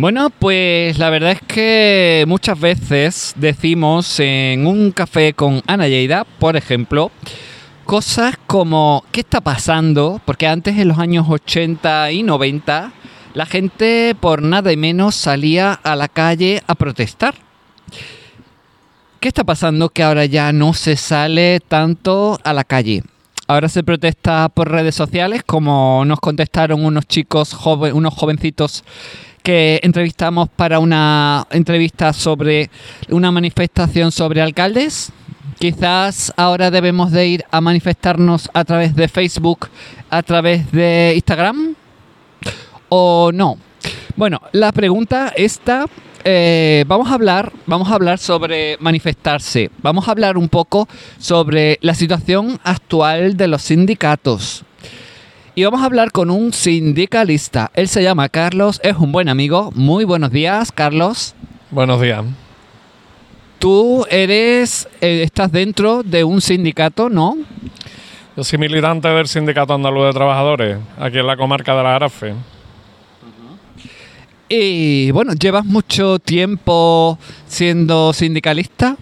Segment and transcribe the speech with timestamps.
[0.00, 6.24] Bueno, pues la verdad es que muchas veces decimos en un café con Ana Lleida,
[6.24, 7.10] por ejemplo,
[7.84, 10.18] cosas como ¿qué está pasando?
[10.24, 12.92] Porque antes en los años 80 y 90
[13.34, 17.34] la gente por nada y menos salía a la calle a protestar.
[19.20, 23.02] ¿Qué está pasando que ahora ya no se sale tanto a la calle?
[23.48, 27.54] Ahora se protesta por redes sociales, como nos contestaron unos chicos,
[27.92, 28.82] unos jovencitos
[29.42, 32.70] que entrevistamos para una entrevista sobre
[33.08, 35.12] una manifestación sobre alcaldes.
[35.58, 39.68] Quizás ahora debemos de ir a manifestarnos a través de Facebook,
[40.08, 41.74] a través de Instagram
[42.88, 43.58] o no.
[44.16, 45.86] Bueno, la pregunta está
[46.24, 49.70] eh, vamos a hablar, vamos a hablar sobre manifestarse.
[49.82, 50.88] Vamos a hablar un poco
[51.18, 54.64] sobre la situación actual de los sindicatos.
[55.60, 57.70] Y vamos a hablar con un sindicalista.
[57.74, 59.70] Él se llama Carlos, es un buen amigo.
[59.74, 61.34] Muy buenos días, Carlos.
[61.70, 62.24] Buenos días.
[63.58, 67.36] Tú eres, eh, estás dentro de un sindicato, ¿no?
[68.38, 72.32] Yo soy militante del Sindicato Andaluz de Trabajadores, aquí en la comarca de la Arafe.
[74.48, 78.96] Y bueno, ¿llevas mucho tiempo siendo sindicalista?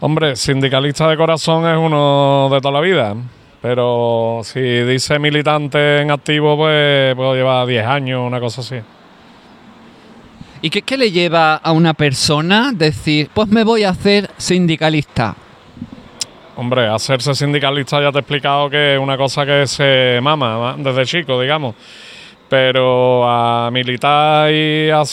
[0.00, 3.14] Hombre, sindicalista de corazón es uno de toda la vida.
[3.62, 8.76] Pero si dice militante en activo, pues puedo llevar 10 años, una cosa así.
[10.62, 15.34] ¿Y qué, qué, le lleva a una persona decir, pues me voy a hacer sindicalista?
[16.56, 21.04] Hombre, hacerse sindicalista ya te he explicado que es una cosa que se mama desde
[21.06, 21.74] chico, digamos
[22.50, 25.04] pero a militar y a,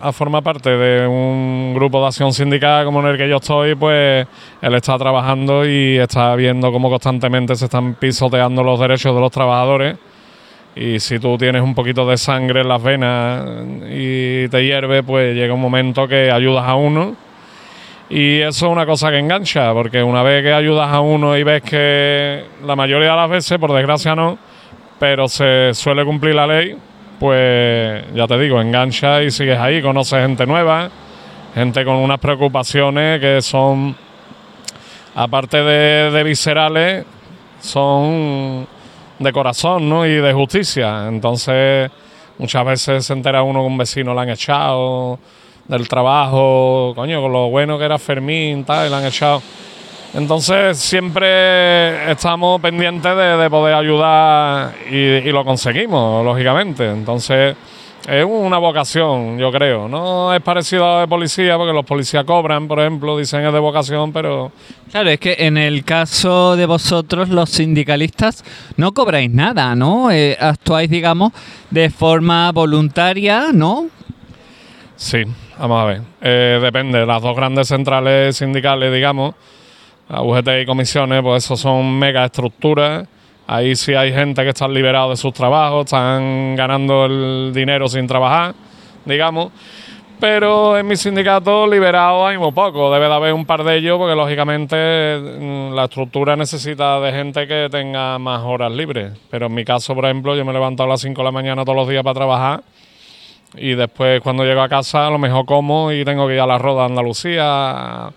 [0.00, 3.74] a formar parte de un grupo de acción sindical como en el que yo estoy,
[3.74, 4.26] pues
[4.62, 9.30] él está trabajando y está viendo cómo constantemente se están pisoteando los derechos de los
[9.30, 9.96] trabajadores.
[10.76, 13.44] Y si tú tienes un poquito de sangre en las venas
[13.90, 17.16] y te hierve, pues llega un momento que ayudas a uno.
[18.08, 21.42] Y eso es una cosa que engancha, porque una vez que ayudas a uno y
[21.42, 24.38] ves que la mayoría de las veces, por desgracia no,
[24.98, 26.76] pero se suele cumplir la ley,
[27.18, 30.90] pues ya te digo, engancha y sigues ahí, conoces gente nueva,
[31.54, 33.96] gente con unas preocupaciones que son,
[35.14, 37.04] aparte de, viscerales,
[37.60, 38.66] son
[39.18, 40.06] de corazón ¿no?
[40.06, 41.08] y de justicia.
[41.08, 41.90] Entonces,
[42.38, 45.18] muchas veces se entera uno que un vecino le han echado
[45.66, 49.42] del trabajo, coño, con lo bueno que era Fermín, tal, y le han echado.
[50.18, 56.90] Entonces siempre estamos pendientes de, poder ayudar y, lo conseguimos, lógicamente.
[56.90, 57.54] Entonces
[58.04, 59.86] es una vocación, yo creo.
[59.86, 63.60] No es parecido a de policía, porque los policías cobran, por ejemplo, dicen es de
[63.60, 64.50] vocación, pero...
[64.90, 68.44] Claro, es que en el caso de vosotros, los sindicalistas,
[68.76, 70.10] no cobráis nada, ¿no?
[70.10, 71.32] Eh, actuáis, digamos,
[71.70, 73.86] de forma voluntaria, ¿no?
[74.96, 75.22] Sí,
[75.60, 76.02] vamos a ver.
[76.20, 79.36] Eh, depende, las dos grandes centrales sindicales, digamos
[80.08, 83.06] UGT y comisiones, pues eso son mega estructuras.
[83.46, 88.06] Ahí sí hay gente que está liberado de sus trabajos, están ganando el dinero sin
[88.06, 88.54] trabajar,
[89.04, 89.52] digamos.
[90.20, 93.98] Pero en mi sindicato liberado hay muy poco, debe de haber un par de ellos
[93.98, 94.76] porque lógicamente
[95.18, 99.12] mm, la estructura necesita de gente que tenga más horas libres.
[99.30, 101.64] Pero en mi caso, por ejemplo, yo me levanto a las 5 de la mañana
[101.64, 102.62] todos los días para trabajar
[103.56, 106.46] y después cuando llego a casa a lo mejor como y tengo que ir a
[106.46, 108.10] la Roda de Andalucía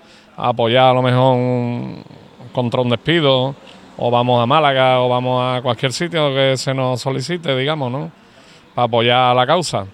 [0.49, 2.03] apoyar a lo mejor un,
[2.51, 3.55] contra un despido,
[3.97, 8.11] o vamos a Málaga, o vamos a cualquier sitio que se nos solicite, digamos, ¿no?
[8.73, 9.85] Para apoyar a la causa.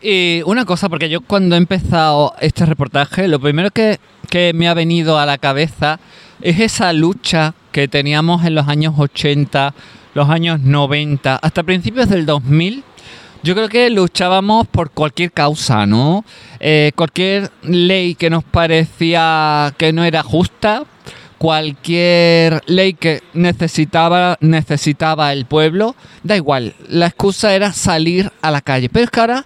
[0.00, 4.68] Y una cosa, porque yo cuando he empezado este reportaje, lo primero que, que me
[4.68, 5.98] ha venido a la cabeza
[6.40, 9.74] es esa lucha que teníamos en los años 80,
[10.14, 12.84] los años 90, hasta principios del 2000,
[13.44, 16.24] yo creo que luchábamos por cualquier causa, ¿no?
[16.60, 20.84] Eh, cualquier ley que nos parecía que no era justa,
[21.36, 28.62] cualquier ley que necesitaba, necesitaba el pueblo, da igual, la excusa era salir a la
[28.62, 28.88] calle.
[28.88, 29.44] Pero es que ahora,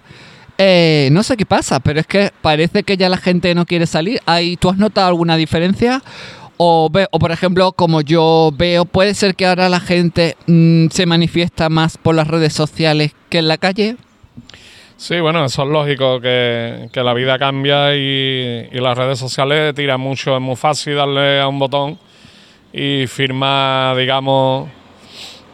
[0.57, 3.85] eh, no sé qué pasa, pero es que parece que ya la gente no quiere
[3.85, 4.21] salir.
[4.25, 6.01] ¿Ahí, ¿Tú has notado alguna diferencia?
[6.61, 11.05] O, o, por ejemplo, como yo veo, puede ser que ahora la gente mm, se
[11.05, 13.95] manifiesta más por las redes sociales que en la calle.
[14.97, 20.35] Sí, bueno, eso es lógico, que, la vida cambia y, las redes sociales tiran mucho,
[20.35, 21.97] es muy fácil darle a un botón
[22.73, 24.67] y firmar, digamos,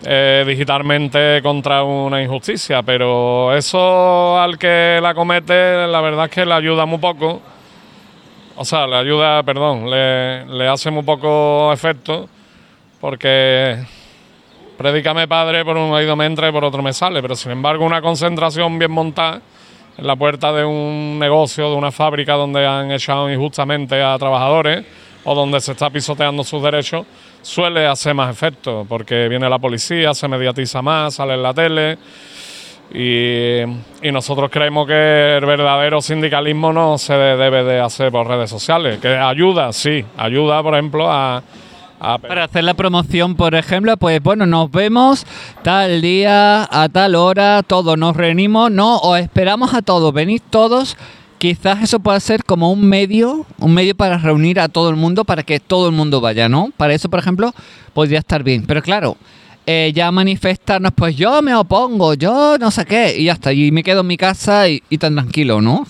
[0.04, 6.48] eh, digitalmente contra una injusticia, pero eso al que la comete, la verdad es que
[6.48, 7.44] le ayuda muy poco
[8.58, 12.30] o sea, le ayuda, perdón, le, hace muy poco efecto
[13.02, 13.78] porque
[14.78, 17.86] predícame padre, por un oído me entra y por otro me sale, pero sin embargo
[17.86, 19.42] una concentración bien montada
[19.98, 24.86] en la puerta de un negocio, de una fábrica donde han echado injustamente a trabajadores
[25.26, 27.06] o donde se está pisoteando sus derechos,
[27.42, 31.98] suele hacer más efecto, porque viene la policía, se mediatiza más, sale en la tele.
[32.94, 33.62] Y,
[34.02, 39.00] y, nosotros creemos que el verdadero sindicalismo no se debe de hacer por redes sociales,
[39.00, 41.44] que ayuda, sí, ayuda, por ejemplo, a,
[42.00, 45.26] para hacer la promoción, por ejemplo, pues bueno, nos vemos
[45.64, 50.98] tal día, a tal hora, todos nos reunimos, no, o esperamos a todos, venid todos.
[51.38, 55.26] Quizás eso pueda ser como un medio, un medio para reunir a todo el mundo,
[55.26, 56.72] para que todo el mundo vaya, ¿no?
[56.78, 57.54] Para eso, por ejemplo,
[57.94, 58.66] podría estar bien.
[58.66, 59.18] Pero claro,
[59.66, 63.84] eh, ya manifestarnos, pues yo me opongo, yo no sé qué, y está, y me
[63.84, 65.86] quedo en mi casa y, tan tranquilo, ¿no?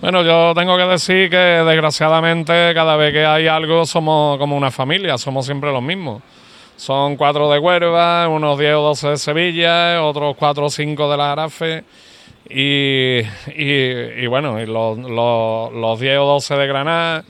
[0.00, 4.70] Bueno, yo tengo que decir que desgraciadamente cada vez que hay algo somos como una
[4.70, 6.22] familia, somos siempre los mismos.
[6.76, 11.16] Son cuatro de Huerva, unos 10 o 12 de Sevilla, otros cuatro o cinco de
[11.16, 11.84] la Arafe
[12.48, 13.20] y,
[13.56, 17.24] y, bueno, y los, los, los, 10 o 12 de Granada,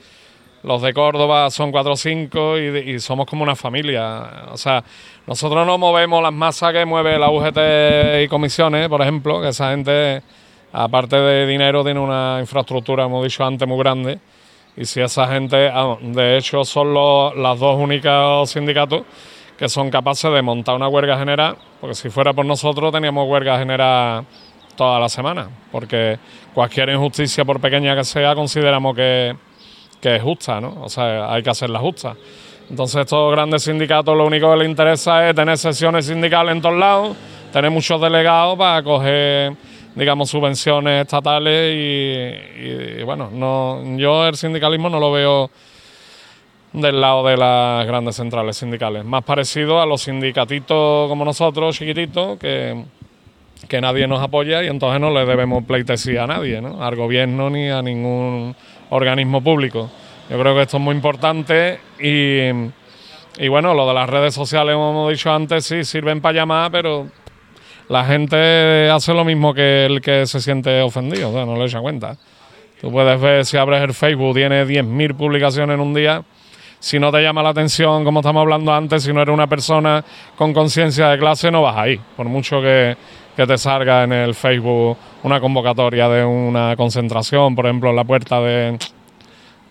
[0.63, 4.47] los de Córdoba son cuatro o cinco y, y somos como una familia.
[4.51, 4.83] O sea,
[5.27, 9.71] nosotros no movemos las masas que mueve la UGT y comisiones, por ejemplo, que esa
[9.71, 10.21] gente
[10.71, 14.19] aparte de dinero, tiene una infraestructura, hemos dicho antes, muy grande.
[14.77, 19.03] Y si esa gente, ah, de hecho, son los, las dos únicas sindicatos
[19.57, 23.59] que son capaces de montar una huelga general, porque si fuera por nosotros teníamos huelga
[23.59, 24.25] general
[24.77, 26.17] toda la semana, porque
[26.53, 29.35] cualquier injusticia, por pequeña que sea, consideramos que,
[30.01, 30.77] que es justa, ¿no?
[30.81, 32.15] O sea, hay que hacerla justa.
[32.69, 36.77] Entonces, estos grandes sindicatos lo único que les interesa es tener sesiones sindicales en todos
[36.77, 37.17] lados,
[37.51, 39.53] tener muchos delegados para coger
[39.95, 45.51] digamos, subvenciones estatales y, bueno, no, yo el sindicalismo no lo veo
[46.71, 52.37] del lado de las grandes centrales sindicales, más parecido a los sindicatitos como nosotros, chiquititos,
[52.37, 52.81] que,
[53.67, 56.83] que nadie nos apoya y entonces no le debemos pleitesía a nadie, ¿no?
[56.83, 58.55] al gobierno ni a ningún
[58.89, 59.89] organismo público.
[60.29, 62.49] Yo creo que esto es muy importante y,
[63.43, 66.71] y bueno, lo de las redes sociales, como hemos dicho antes, sí sirven para llamar,
[66.71, 67.07] pero
[67.87, 71.65] la gente hace lo mismo que el que se siente ofendido, o sea, no le
[71.65, 72.17] echa cuenta.
[72.79, 76.23] Tú puedes ver si abres el Facebook, tiene 10.000 publicaciones en un día.
[76.79, 80.03] Si no te llama la atención, como estamos hablando antes, si no eres una persona
[80.37, 81.99] con conciencia de clase, no vas ahí.
[82.15, 82.95] Por mucho que,
[83.35, 88.03] que te salga en el Facebook una convocatoria de una concentración, por ejemplo, en la
[88.03, 88.77] puerta de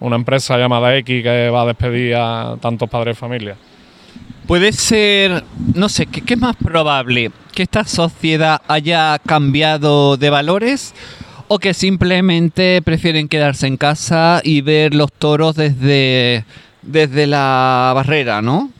[0.00, 3.56] una empresa llamada X que va a despedir a tantos padres de familia.
[4.46, 5.44] Puede ser,
[5.74, 7.30] no sé, ¿qué, es más probable?
[7.54, 10.94] ¿Que esta sociedad haya cambiado de valores
[11.48, 16.44] o que simplemente prefieren quedarse en casa y ver los toros desde,
[16.88, 18.70] desde la barrera, ¿no?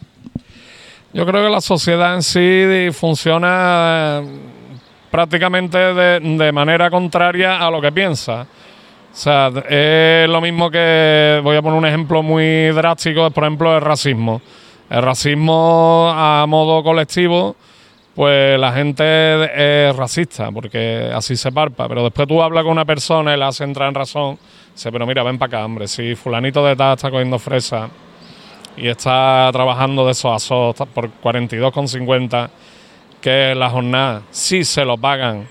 [1.13, 4.29] Yo creo que la sociedad en sí funciona eh,
[5.11, 8.43] prácticamente de, de manera contraria a lo que piensa.
[8.43, 13.75] O sea, es lo mismo que, voy a poner un ejemplo muy drástico, por ejemplo,
[13.75, 14.41] el racismo.
[14.89, 17.57] El racismo a modo colectivo,
[18.19, 21.87] pues la gente es racista, porque así se parpa.
[21.87, 24.37] Pero después tú hablas con una persona y la haces entrar en razón.
[24.75, 25.87] Dice, pero mira, ven para acá, hombre.
[25.87, 27.88] Si fulanito de tal está cogiendo fresa
[28.76, 32.50] y está trabajando de esos asos por 42,50,
[33.20, 35.47] que la jornada, sí se lo pagan.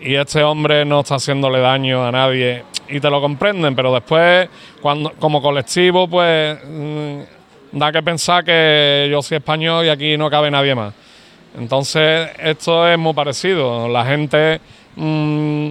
[0.00, 4.48] Y este hombre no está haciéndole daño a nadie y te lo comprenden, pero después,
[4.80, 7.20] cuando como colectivo, pues mm,
[7.72, 10.94] da que pensar que yo soy español y aquí no cabe nadie más.
[11.56, 13.88] Entonces, esto es muy parecido.
[13.88, 14.60] La gente,
[14.96, 15.70] mm,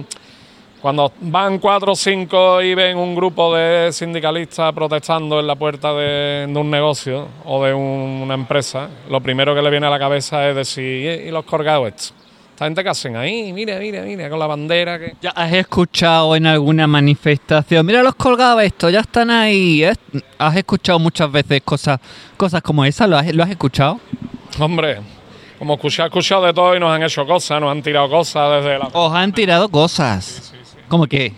[0.80, 5.92] cuando van cuatro o cinco y ven un grupo de sindicalistas protestando en la puerta
[5.92, 10.48] de, un negocio o de una empresa, lo primero que le viene a la cabeza
[10.48, 12.14] es decir, ¿y los colgados
[12.58, 14.98] esta gente que hacen ahí, mira, mira, mira, con la bandera.
[14.98, 15.14] Que...
[15.22, 17.86] ¿Ya has escuchado en alguna manifestación?
[17.86, 19.84] Mira los colgados esto, ya están ahí.
[19.84, 19.92] ¿eh?
[20.38, 22.00] ¿Has escuchado muchas veces cosas,
[22.36, 23.08] cosas como esas?
[23.08, 24.00] ¿Lo has, ¿Lo has escuchado?
[24.58, 24.98] Hombre,
[25.58, 28.78] como escuché, escuchado de todo y nos han hecho cosas, nos han tirado cosas desde
[28.78, 28.86] la...
[28.92, 30.24] ¿Os han tirado cosas?
[30.24, 30.76] Sí, sí, sí.
[30.88, 31.32] ¿Cómo qué?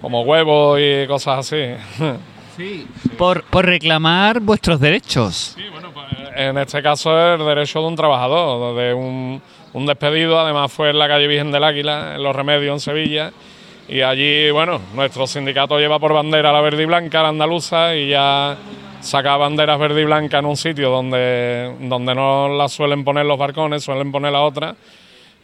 [0.00, 1.74] Como huevos y cosas así.
[2.56, 2.86] Sí.
[3.16, 5.54] Por, por reclamar vuestros derechos.
[5.56, 9.40] Sí, bueno, pues en este caso es el derecho de un trabajador, de un
[9.72, 13.32] un despedido, además fue en la calle Virgen del Águila, en Los Remedios, en Sevilla.
[13.88, 18.08] Y allí, bueno, nuestro sindicato lleva por bandera la verde y blanca, la andaluza, y
[18.08, 18.56] ya
[19.00, 23.38] saca banderas verde y blanca en un sitio donde, donde no las suelen poner los
[23.38, 24.76] barcones, suelen poner la otra.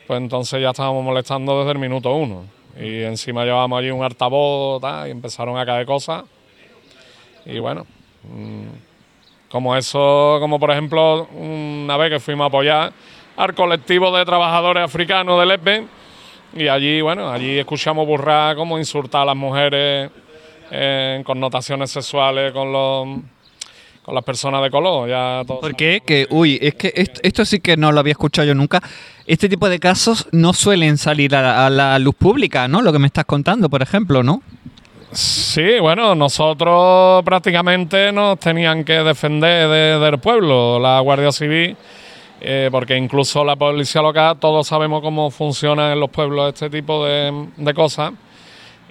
[0.06, 2.44] Pues entonces ya estábamos molestando desde el minuto uno.
[2.78, 6.24] Y encima llevábamos allí un altavoz y empezaron a caer cosas.
[7.44, 7.86] Y bueno,
[8.24, 8.66] mm,
[9.50, 12.92] como eso, como por ejemplo, una vez que fuimos a apoyar
[13.36, 15.86] al colectivo de trabajadores africanos del EPE
[16.54, 20.10] Y allí, bueno, allí escuchamos burrar como insultar a las mujeres
[20.70, 23.08] en connotaciones sexuales con los
[24.06, 25.08] con las personas de color.
[25.08, 26.00] Ya todos ¿Por qué?
[26.06, 28.80] Que, uy, es que esto, esto sí que no lo había escuchado yo nunca.
[29.26, 32.82] Este tipo de casos no suelen salir a la, a la luz pública, ¿no?
[32.82, 34.42] Lo que me estás contando, por ejemplo, ¿no?
[35.10, 41.76] Sí, bueno, nosotros prácticamente nos tenían que defender de- del pueblo, la Guardia Civil,
[42.40, 47.04] eh, porque incluso la policía local, todos sabemos cómo funciona en los pueblos este tipo
[47.04, 48.12] de, de cosas.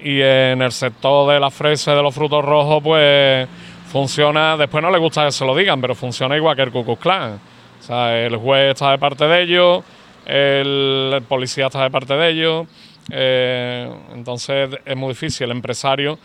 [0.04, 3.48] Y en el sector de las fresas y de los frutos rojos, pues
[3.96, 6.98] funciona, después no le gusta que se lo digan, pero funciona igual que el Ku
[6.98, 7.40] Klan.
[7.80, 9.86] O sea, el juez está de parte de ellos,
[10.26, 12.68] el, policía está de parte de ellos,
[13.10, 16.20] eh, entonces es muy difícil, el empresario.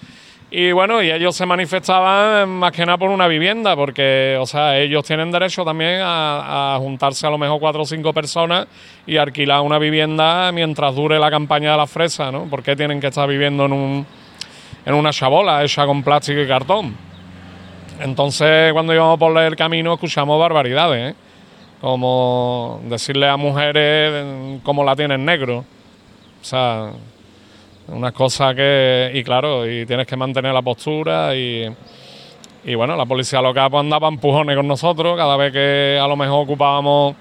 [0.51, 4.77] Y bueno, y ellos se manifestaban más que nada por una vivienda, porque, o sea,
[4.77, 8.67] ellos tienen derecho también a, a juntarse a lo mejor cuatro o cinco personas
[9.07, 12.47] y alquilar una vivienda mientras dure la campaña de la fresa, ¿no?
[12.47, 14.07] ¿Por qué tienen que estar viviendo en, un,
[14.85, 17.10] en una chabola hecha con plástico y cartón?
[18.01, 21.17] Entonces, cuando íbamos por el camino, escuchamos barbaridades, ¿eh?
[21.83, 25.59] como decirle a mujeres cómo la tienen negro.
[26.41, 26.93] O sea,
[27.89, 29.11] unas cosas que.
[29.15, 31.69] Y claro, y tienes que mantener la postura y.
[32.65, 36.15] Y bueno, la policía local pues, andaba empujones con nosotros cada vez que a lo
[36.15, 37.17] mejor ocupábamos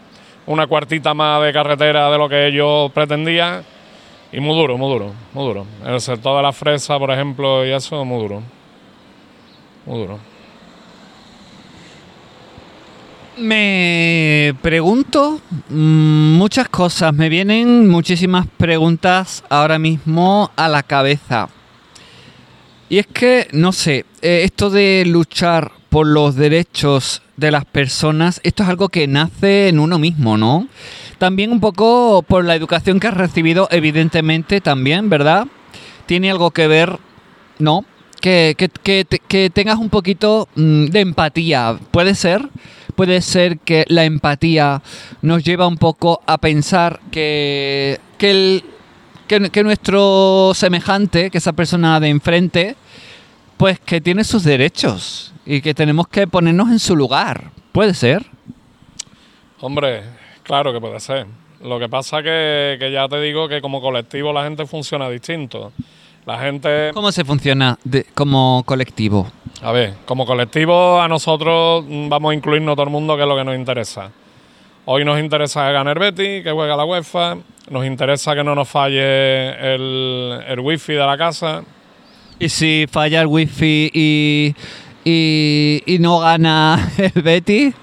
[0.45, 3.63] una cuartita más de carretera de lo que ellos pretendían.
[4.31, 5.65] Y muy duro, muy duro, muy duro.
[5.85, 8.43] El sector de la fresa, por ejemplo, y eso, muy duro.
[9.85, 10.28] Muy duro.
[13.39, 21.47] Me pregunto mm, muchas cosas, me vienen muchísimas preguntas ahora mismo a la cabeza.
[22.89, 28.41] Y es que, no sé, eh, esto de luchar por los derechos de las personas,
[28.43, 30.67] esto es algo que nace en uno mismo, ¿no?
[31.17, 35.47] También un poco por la educación que has recibido, evidentemente también, ¿verdad?
[36.07, 36.97] Tiene algo que ver,
[37.57, 37.85] ¿no?
[38.19, 42.49] Que, que- que que tengas un poquito mm, de empatía, ¿puede ser?
[42.99, 44.81] Puede ser que la empatía
[45.21, 48.63] nos lleva un poco a pensar que, que, el,
[49.25, 52.75] que, nuestro semejante, que esa persona de enfrente,
[53.55, 57.51] pues que tiene sus derechos y que tenemos que ponernos en su lugar.
[57.71, 58.25] ¿Puede ser?
[59.61, 60.03] Hombre,
[60.43, 61.25] claro que puede ser.
[61.63, 65.71] Lo que pasa que, que ya te digo que como colectivo la gente funciona distinto.
[66.25, 69.27] La gente, ¿Cómo se funciona de- como colectivo?
[69.61, 73.27] a ver, como colectivo a nosotros mm, vamos a incluirnos todo el mundo que es
[73.27, 74.11] lo que nos interesa.
[74.85, 77.35] Hoy nos interesa que gane el Betis, que juegue la UEFA,
[77.69, 81.63] nos interesa que no nos falle el, el wifi de la casa,
[82.39, 84.55] Y si falla el wifi y,
[85.03, 87.73] y, y no gana el Betty,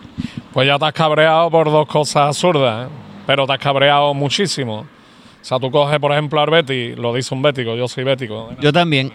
[0.53, 2.93] Pues ya te has cabreado por dos cosas absurdas, ¿eh?
[3.27, 4.87] pero te has cabreado muchísimo.
[5.47, 8.51] O sea, tú coges, por ejemplo, al Betis, lo dice un bético, yo soy bético.
[8.61, 9.13] yo también.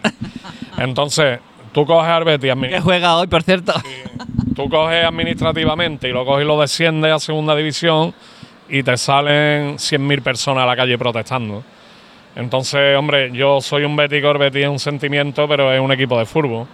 [0.77, 1.39] Entonces,
[1.73, 3.73] tú coges Betis, admi- que juega hoy, por cierto.
[4.55, 8.13] tú coges administrativamente y lo coges y lo desciendes a segunda división
[8.69, 11.65] y te salen 100.000 personas a la calle protestando.
[12.38, 16.17] Entonces, hombre, yo soy un bético, el Betis es un sentimiento, pero es un equipo
[16.17, 16.65] de fútbol.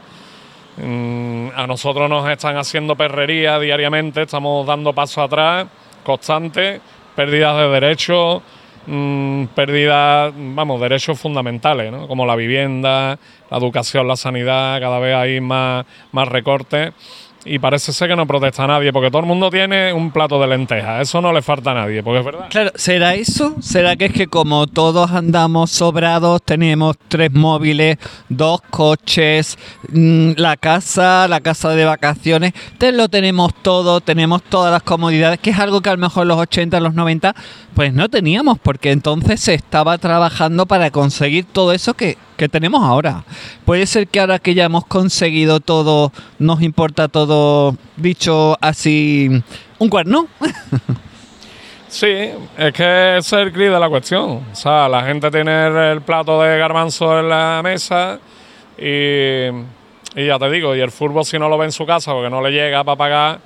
[0.77, 5.65] Mm, a nosotros nos están haciendo perrería diariamente, estamos dando pasos atrás,
[6.03, 6.79] constantes,
[7.15, 8.43] pérdidas de derechos,
[8.87, 12.07] mm, pérdidas, vamos, derechos fundamentales, ¿no?
[12.07, 13.19] como la vivienda,
[13.51, 16.93] la educación, la sanidad, cada vez hay más, más recortes.
[17.45, 20.47] Y parece ser que no protesta nadie, porque todo el mundo tiene un plato de
[20.47, 21.01] lentejas.
[21.01, 22.47] Eso no le falta a nadie, porque es verdad.
[22.49, 23.55] Claro, ¿será eso?
[23.61, 29.57] ¿Será que es que como todos andamos sobrados, tenemos tres móviles, dos coches,
[29.89, 32.53] mm, la casa, la casa de vacaciones,
[32.93, 36.37] lo tenemos todo, tenemos todas las comodidades, que es algo que a lo mejor los
[36.37, 37.35] 80, en los 90,
[37.73, 42.81] pues no teníamos, porque entonces se estaba trabajando para conseguir todo eso que, que tenemos
[42.83, 43.23] ahora.
[43.65, 49.29] Puede ser que ahora que ya hemos conseguido todo, nos importa todo, dicho así,
[49.79, 50.27] un cuerno.
[51.89, 54.43] Sí, es que es el de la cuestión.
[54.51, 58.19] O sea, la gente tiene el plato de garbanzo en la mesa
[58.77, 59.47] y,
[60.13, 62.29] y ya te digo, y el fútbol si no lo ve en su casa porque
[62.29, 63.39] no le llega para pagar,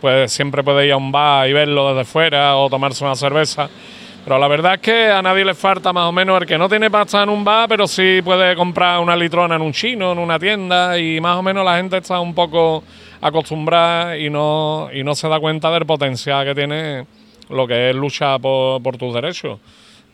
[0.00, 3.70] pues siempre puede ir a un bar y verlo desde fuera o tomarse una cerveza.
[4.24, 6.66] Pero la verdad es que a nadie le falta más o menos el que no
[6.66, 10.18] tiene pasta en un bar, pero sí puede comprar una litrona en un chino, en
[10.18, 12.82] una tienda, y más o menos la gente está un poco
[13.20, 17.06] acostumbrada y no, y no se da cuenta del potencial que tiene
[17.50, 19.60] lo que es luchar por, por tus derechos.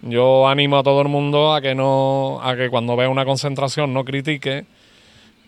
[0.02, 3.94] Yo animo a todo el mundo a que no, a que cuando vea una concentración
[3.94, 4.64] no critique,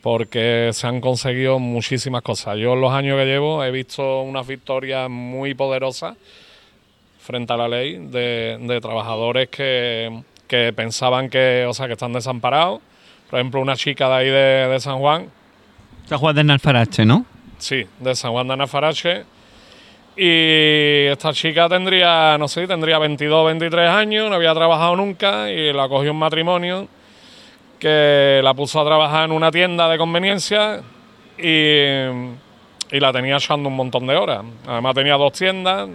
[0.02, 2.58] porque se han conseguido muchísimas cosas.
[2.58, 6.16] Yo en los años que llevo he visto unas victorias muy poderosas
[7.22, 12.12] frente a la ley de, de trabajadores que, que pensaban que, o sea, que están
[12.12, 12.80] desamparados.
[13.30, 15.30] Por ejemplo, una chica de ahí de, de San Juan,
[16.06, 17.24] San Juan de Nalfarache, ¿no?
[17.62, 19.24] sí, de San Juan de Anafarache.
[20.14, 25.72] Y esta chica tendría, no sé, tendría 22, 23 años, no había trabajado nunca y
[25.72, 26.86] la cogió un matrimonio
[27.78, 30.82] que la puso a trabajar en una tienda de conveniencia
[31.38, 31.46] y,
[32.94, 34.44] y la tenía echando un montón de horas.
[34.66, 35.88] Además tenía dos tiendas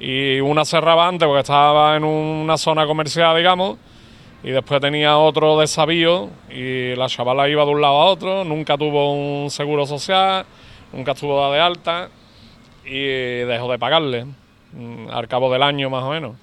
[0.00, 3.78] y una cerraba antes porque estaba en una zona comercial, digamos,
[4.42, 8.76] y después tenía otro desavío y la chavala iba de un lado a otro, nunca
[8.76, 10.44] tuvo un seguro social,
[10.92, 12.08] nunca estuvo dada de alta
[12.84, 13.02] y
[13.46, 14.26] dejó de pagarle
[14.72, 16.36] mm, al cabo del año más o menos.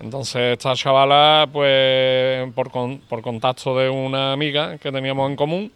[0.00, 5.72] Entonces esta chavala, pues por, con- por contacto de una amiga que teníamos en común,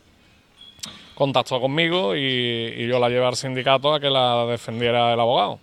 [1.14, 5.58] contactó conmigo y, y yo la llevé al sindicato a que la defendiera el abogado.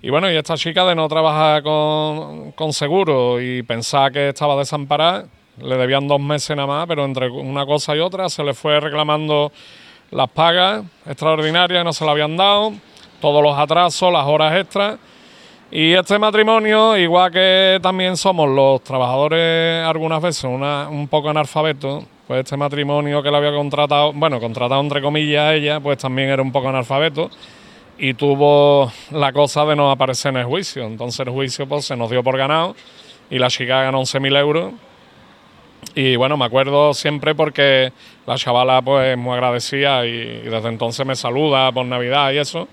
[0.00, 4.56] Y bueno, y esta chica de no trabajar con, con seguro y pensar que estaba
[4.56, 5.24] desamparada,
[5.60, 8.78] le debían dos meses nada más, pero entre una cosa y otra se le fue
[8.78, 9.50] reclamando
[10.12, 12.74] las pagas extraordinarias, no se le habían dado,
[13.20, 14.98] todos los atrasos, las horas extras.
[15.70, 22.04] Y este matrimonio, igual que también somos los trabajadores algunas veces una- un poco analfabetos,
[22.26, 26.28] pues este matrimonio que le había contratado, bueno, contratado entre comillas a ella, pues también
[26.30, 27.30] era un poco analfabeto
[27.98, 30.84] y tuvo la cosa de no aparecer en el juicio.
[30.84, 32.74] Entonces el juicio pues se nos dio por ganado
[33.30, 34.72] y la chica ganó 11.000 euros.
[35.94, 37.92] Y bueno, me acuerdo siempre porque
[38.26, 42.68] la chavala pues muy agradecida y, y desde entonces me saluda por Navidad y eso.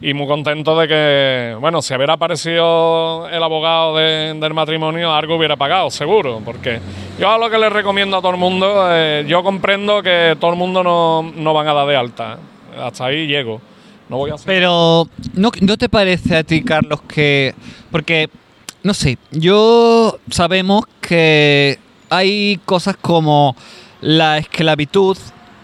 [0.00, 5.36] Y muy contento de que, bueno, si hubiera aparecido el abogado de- del matrimonio, algo
[5.36, 6.42] hubiera pagado, seguro.
[6.44, 6.80] Porque
[7.18, 10.56] yo lo que le recomiendo a todo el mundo, eh, yo comprendo que todo el
[10.58, 12.38] mundo no, no van a dar de alta.
[12.78, 13.60] Hasta ahí llego.
[14.08, 14.46] No voy a hacer.
[14.46, 17.54] Pero, ¿no, ¿no te parece a ti, Carlos, que...
[17.90, 18.28] Porque,
[18.82, 21.78] no sé, yo sabemos que
[22.10, 23.56] hay cosas como
[24.00, 25.16] la esclavitud,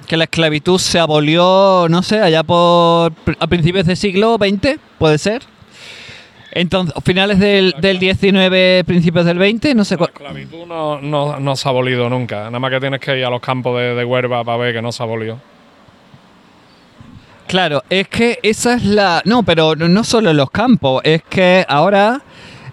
[0.06, 5.18] que la esclavitud se abolió, no sé, allá por a principios del siglo XX, puede
[5.18, 5.42] ser.
[6.52, 10.10] Entonces, finales del, del 19, principios del 20, no sé La cuál.
[10.10, 12.44] esclavitud no, no, no se ha abolido nunca.
[12.46, 14.82] Nada más que tienes que ir a los campos de, de Huerva para ver que
[14.82, 15.38] no se abolió.
[17.50, 19.22] Claro, es que esa es la...
[19.24, 22.22] No, pero no- solo en los campos, es que ahora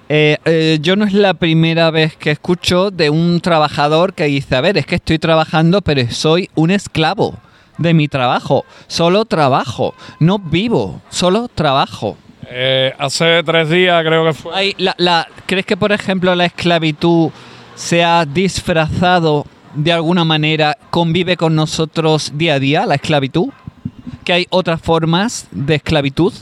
[0.08, 4.56] eh, eh, yo no es la primera vez que escucho de un trabajador que dice,
[4.56, 7.40] a ver, es que estoy trabajando, pero soy un esclavo
[7.80, 8.66] de mi trabajo.
[8.86, 12.16] Solo trabajo, no vivo, solo trabajo.
[12.48, 14.76] Eh, hace tres días creo que fue.
[14.78, 17.32] La, la- ¿Crees que, por ejemplo, la esclavitud
[17.74, 23.50] se ha disfrazado de alguna manera, convive con nosotros día a día, la esclavitud?
[24.28, 26.34] ¿Que hay otras formas de esclavitud?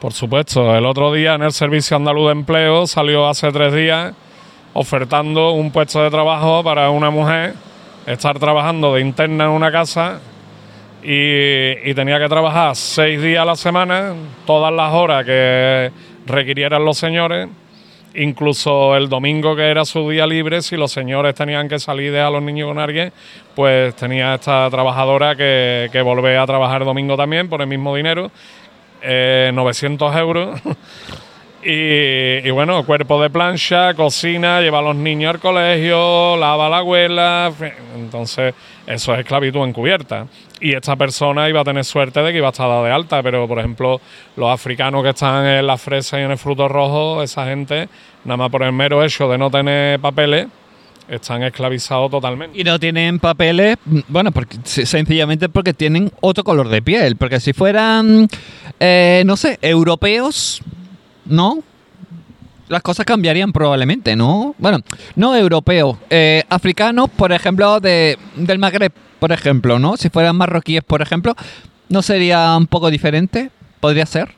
[0.00, 4.14] Por supuesto, el otro día en el Servicio Andaluz de Empleo salió hace tres días
[4.72, 7.54] ofertando un puesto de trabajo para una mujer
[8.06, 10.20] estar trabajando de interna en una casa
[11.02, 14.14] y, y tenía que trabajar seis días a la semana,
[14.46, 15.90] todas las horas que
[16.24, 17.48] requirieran los señores,
[18.18, 22.20] incluso el domingo que era su día libre, si los señores tenían que salir de
[22.20, 23.12] a los niños con alguien,
[23.54, 28.30] pues tenía esta trabajadora que, que volver a trabajar domingo también por el mismo dinero
[29.02, 30.60] eh, 900 euros.
[31.62, 36.70] y, y bueno, cuerpo de plancha, cocina, lleva a los niños al colegio, lava a
[36.70, 37.52] la abuela.
[37.96, 38.54] Entonces,
[38.86, 40.26] eso es esclavitud encubierta.
[40.60, 43.46] Y esta persona iba a tener suerte de que iba a estar de alta, pero
[43.46, 44.00] por ejemplo,
[44.36, 47.88] los africanos que están en la fresa y en el fruto rojo, esa gente,
[48.24, 50.48] nada más por el mero hecho de no tener papeles,
[51.08, 52.60] están esclavizados totalmente.
[52.60, 53.76] Y no tienen papeles,
[54.08, 57.16] bueno, porque se- sencillamente porque tienen otro color de piel.
[57.16, 58.28] Porque si fueran,
[58.80, 60.60] eh, no sé, europeos,
[61.24, 61.60] ¿no?
[62.68, 64.54] Las cosas cambiarían probablemente, ¿no?
[64.58, 64.78] Bueno,
[65.16, 69.96] no europeos, eh, africanos, por ejemplo, de, del Magreb, por ejemplo, ¿no?
[69.96, 71.34] Si fueran marroquíes, por ejemplo,
[71.88, 73.50] ¿no sería un poco diferente?
[73.80, 74.34] ¿Podría ser?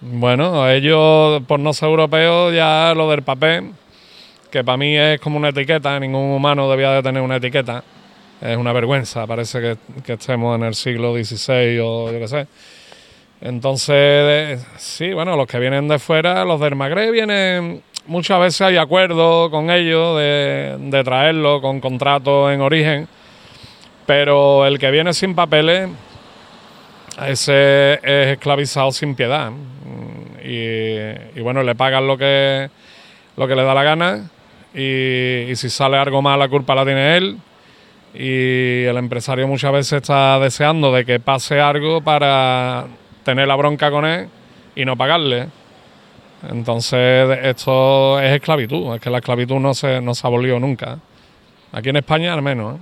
[0.00, 3.72] Bueno, ellos, por no ser europeos, ya lo del papel,
[4.50, 7.84] que para mí es como una etiqueta, ningún humano debía de tener una etiqueta.
[8.40, 12.46] Es una vergüenza, parece que, que estemos en el siglo XVI o yo qué sé.
[13.40, 18.76] Entonces, sí, bueno, los que vienen de fuera, los del Magreb vienen, muchas veces hay
[18.76, 23.08] acuerdos con ellos de, de traerlo con contrato en origen,
[24.04, 25.88] pero el que viene sin papeles,
[27.26, 29.52] ese es esclavizado sin piedad.
[30.44, 32.68] Y, y bueno, le pagan lo que,
[33.36, 34.30] lo que le da la gana.
[34.74, 37.38] Y, y si sale algo mal, la culpa la tiene él.
[38.14, 42.86] Y el empresario muchas veces está deseando de que pase algo para
[43.24, 44.28] tener la bronca con él
[44.74, 45.48] y no pagarle.
[46.48, 50.98] Entonces, esto es esclavitud, es que la esclavitud no se, no se abolió nunca.
[51.72, 52.76] Aquí en España al menos.
[52.76, 52.78] ¿eh?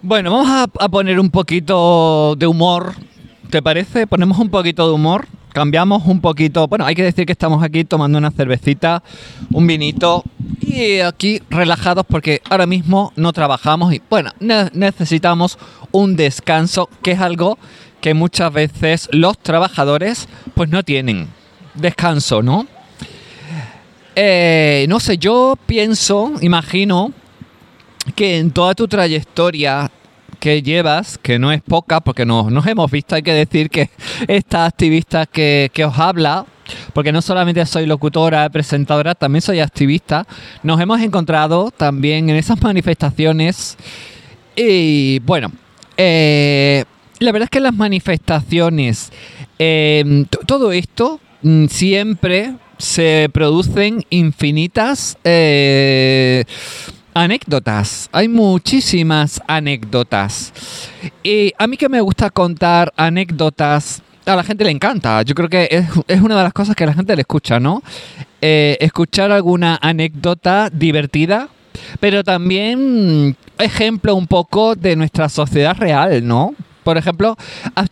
[0.00, 2.94] Bueno, vamos a, poner un poquito de humor.
[3.50, 4.06] ¿Te parece?
[4.06, 5.26] Ponemos un poquito de humor.
[5.52, 6.68] Cambiamos un poquito.
[6.68, 9.02] Bueno, hay que decir que estamos aquí tomando una cervecita,
[9.50, 10.22] un vinito
[10.60, 15.58] y aquí relajados porque ahora mismo no trabajamos y bueno, ne- necesitamos
[15.90, 17.58] un descanso, que es algo
[18.00, 21.28] que muchas veces los trabajadores pues no tienen.
[21.74, 22.66] Descanso, ¿no?
[24.16, 27.12] Eh, no sé, yo pienso, imagino
[28.16, 29.90] que en toda tu trayectoria
[30.40, 33.90] que llevas, que no es poca, porque nos, nos hemos visto, hay que decir que
[34.28, 36.46] esta activista que, que os habla,
[36.92, 40.26] porque no solamente soy locutora, presentadora, también soy activista,
[40.62, 43.76] nos hemos encontrado también en esas manifestaciones
[44.56, 45.52] y bueno,
[45.96, 46.84] eh,
[47.20, 49.10] la verdad es que las manifestaciones,
[49.56, 56.44] t- todo esto mm, siempre se producen infinitas eh,
[57.14, 58.08] anécdotas.
[58.12, 60.52] Hay muchísimas anécdotas.
[61.22, 65.22] Y a mí que me gusta contar anécdotas, a la gente le encanta.
[65.22, 67.58] Yo creo que es, es una de las cosas que a la gente le escucha,
[67.58, 67.82] ¿no?
[68.40, 71.48] Eh, escuchar alguna anécdota divertida,
[71.98, 76.54] pero también mm, ejemplo un poco de nuestra sociedad real, ¿no?
[76.88, 77.36] Por ejemplo,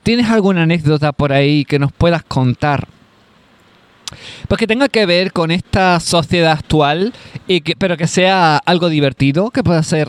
[0.02, 2.88] ¿tienes alguna anécdota por ahí que nos puedas contar?
[4.48, 7.12] Pues que tenga que ver con esta sociedad actual,
[7.46, 10.08] y que, pero que sea algo divertido, que pueda ser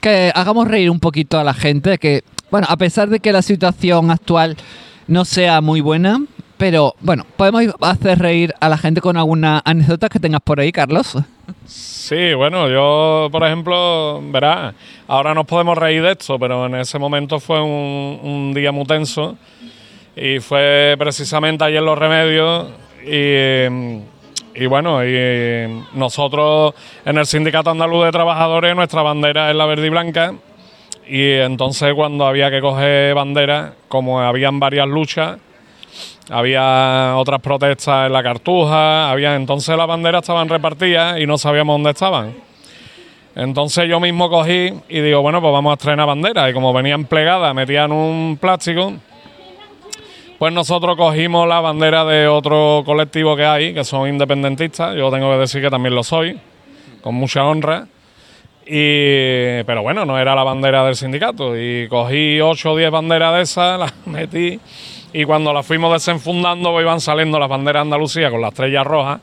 [0.00, 3.42] que hagamos reír un poquito a la gente, que, bueno, a pesar de que la
[3.42, 4.56] situación actual
[5.08, 6.22] no sea muy buena,
[6.60, 10.70] pero bueno, podemos hacer reír a la gente con alguna anécdota que tengas por ahí,
[10.70, 11.16] Carlos.
[11.64, 14.74] Sí, bueno, yo, por ejemplo, verás,
[15.08, 18.84] ahora nos podemos reír de esto, pero en ese momento fue un, un día muy
[18.84, 19.38] tenso
[20.14, 22.68] y fue precisamente ayer los remedios
[23.06, 26.74] y, y bueno, y nosotros
[27.06, 30.34] en el Sindicato Andaluz de Trabajadores nuestra bandera es la verde y blanca
[31.08, 35.38] y entonces cuando había que coger bandera, como habían varias luchas,
[36.30, 41.74] había otras protestas en la Cartuja, había entonces las banderas estaban repartidas y no sabíamos
[41.74, 42.34] dónde estaban.
[43.34, 46.50] Entonces yo mismo cogí y digo, bueno, pues vamos a estrenar banderas.
[46.50, 48.92] Y como venían plegadas, metían un plástico,
[50.38, 54.96] pues nosotros cogimos la bandera de otro colectivo que hay, que son independentistas.
[54.96, 56.38] Yo tengo que decir que también lo soy,
[57.02, 57.86] con mucha honra.
[58.66, 61.58] Y, pero bueno, no era la bandera del sindicato.
[61.58, 64.60] Y cogí 8 o 10 banderas de esas, las metí.
[65.12, 68.84] Y cuando las fuimos desenfundando, pues iban saliendo las banderas de Andalucía con la estrella
[68.84, 69.20] roja.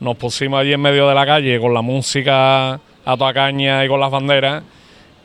[0.00, 3.88] Nos pusimos allí en medio de la calle con la música a toda caña y
[3.88, 4.62] con las banderas.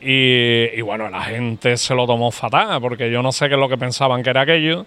[0.01, 3.69] Y, bueno, la gente se lo tomó fatal, porque yo no sé qué es lo
[3.69, 4.85] que pensaban que era aquello.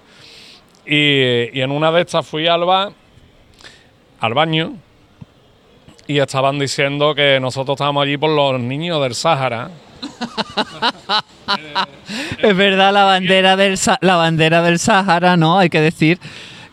[0.87, 2.93] Y, en una de estas fui al, ba-
[4.21, 4.75] al baño
[6.07, 9.71] y estaban diciendo que nosotros estábamos allí por los niños del Sáhara.
[12.43, 15.59] Es verdad, la bandera del la bandera del Sahara, ¿no?
[15.59, 16.19] Hay que decir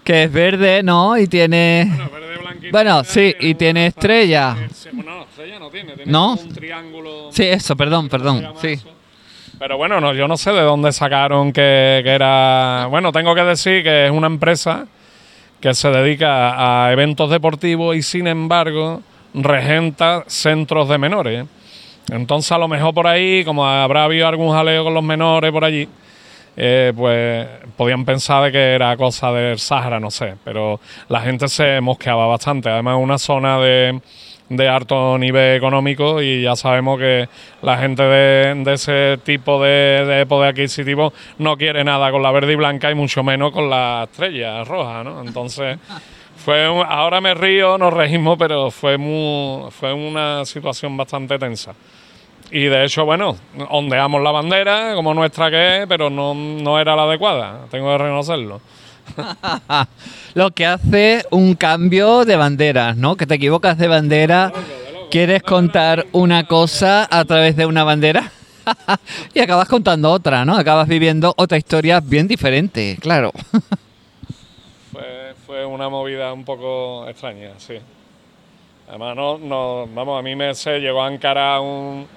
[0.03, 1.17] que es verde, ¿no?
[1.17, 4.55] Y tiene verde, blanco y Bueno, sí, y tiene estrella.
[4.93, 7.29] No, estrella no tiene, tiene un triángulo.
[7.31, 8.53] Sí, eso, perdón, perdón.
[8.61, 8.73] Sí.
[8.73, 8.89] eso.
[9.57, 12.87] Pero bueno, no, yo no sé de dónde sacaron que, que era.
[12.89, 14.87] Bueno, tengo que decir que es una empresa
[15.61, 19.01] que se dedica a eventos deportivos y sin embargo
[19.33, 21.45] regenta centros de menores.
[22.11, 25.65] Entonces a lo mejor por ahí, como habrá habido algún jaleo con los menores por
[25.65, 25.87] allí,
[26.57, 31.47] eh, pues podían pensar de que era cosa del Sahara, no sé, pero la gente
[31.47, 32.69] se mosqueaba bastante.
[32.69, 33.99] Además una zona de,
[34.49, 37.27] de alto nivel económico y ya sabemos que
[37.63, 42.31] la gente de, de ese tipo de, de poder adquisitivo no quiere nada con la
[42.31, 45.21] verde y blanca y mucho menos con la estrella roja, ¿no?
[45.21, 45.77] Entonces...
[46.37, 51.73] Fue un- ahora me río, nos reímos, pero fue muy, fue una situación bastante tensa.
[52.55, 53.35] Y de hecho, bueno,
[53.67, 57.97] ondeamos la bandera como nuestra que es, pero no, no era la adecuada, tengo que
[57.97, 58.61] reconocerlo.
[60.35, 63.17] Lo que hace un cambio de banderas, ¿no?
[63.17, 64.53] Que te equivocas de bandera,
[65.11, 68.31] quieres contar una cosa a través de una bandera
[69.33, 70.55] y acabas contando otra, ¿no?
[70.55, 73.33] Acabas viviendo otra historia bien diferente, claro.
[74.93, 77.73] Fue, fue una movida un poco extraña, sí.
[78.87, 82.07] Además, no, no, vamos, a mí me se llegó a encarar un,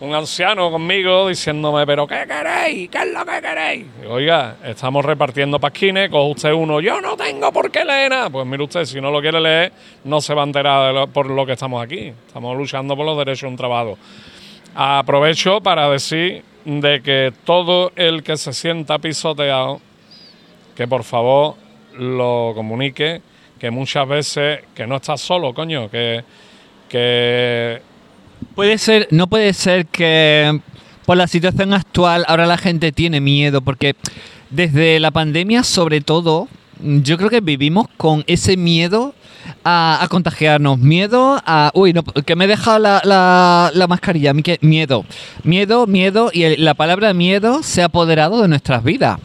[0.00, 2.90] un anciano conmigo diciéndome, pero ¿qué queréis?
[2.90, 3.86] ¿Qué es lo que queréis?
[4.08, 8.28] Oiga, estamos repartiendo pasquines, coge usted uno, yo no tengo por qué leer nada.
[8.30, 9.72] Pues mire usted, si no lo quiere leer,
[10.04, 12.12] no se va a enterar de lo- por lo que estamos aquí.
[12.26, 13.96] Estamos luchando por los derechos de un trabajo.
[14.74, 19.80] Aprovecho para decir de que todo el que se sienta pisoteado,
[20.74, 21.54] que por favor
[21.96, 23.22] lo comunique,
[23.58, 26.22] que muchas veces, que no estás solo, coño, que,
[26.90, 27.80] que
[28.54, 30.60] Puede ser, no puede ser que
[31.04, 33.94] por la situación actual ahora la gente tiene miedo, porque
[34.50, 36.48] desde la pandemia sobre todo,
[36.80, 39.14] yo creo que vivimos con ese miedo
[39.64, 41.70] a, contagiarnos, miedo a...
[41.74, 45.04] Uy, no, que me he dejado la, la- la mascarilla, miedo,
[45.44, 49.18] miedo, miedo, y el- la palabra miedo se ha apoderado de nuestras vidas.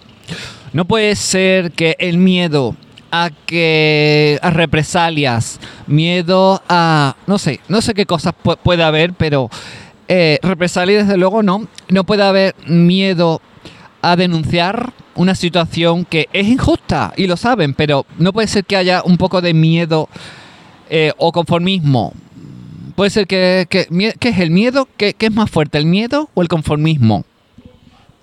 [0.73, 2.75] No puede ser que el miedo
[3.11, 9.13] a que a represalias, miedo a no sé, no sé qué cosas pu- puede haber,
[9.13, 9.49] pero
[10.07, 11.67] eh, represalias desde luego no.
[11.89, 13.41] No puede haber miedo
[14.01, 18.77] a denunciar una situación que es injusta y lo saben, pero no puede ser que
[18.77, 20.07] haya un poco de miedo
[20.89, 22.13] eh, o conformismo.
[22.95, 23.87] Puede ser que, que
[24.19, 24.87] ¿qué es el miedo?
[24.97, 27.25] ¿Qué, qué es más fuerte, el miedo o el conformismo?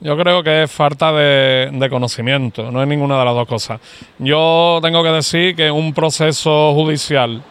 [0.01, 3.81] Yo creo que es falta de, de conocimiento, no es ninguna de las dos cosas.
[4.19, 7.43] Yo tengo que decir que un proceso judicial